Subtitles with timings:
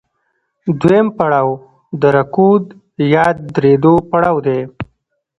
[0.81, 1.49] دویم پړاو
[2.01, 2.63] د رکود
[3.13, 4.61] یا درېدو پړاو دی